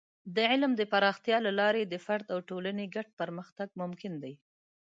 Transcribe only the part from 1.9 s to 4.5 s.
فرد او ټولنې ګډ پرمختګ ممکن دی.